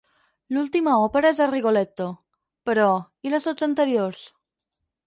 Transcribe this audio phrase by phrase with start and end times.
[0.55, 2.09] L'última òpera és el "Rigoletto",
[2.71, 2.89] però
[3.29, 4.27] ¿i les dotze anteriors?